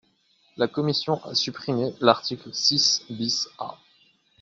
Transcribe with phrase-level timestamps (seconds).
[0.57, 3.77] La commission a supprimé l’article six bis A.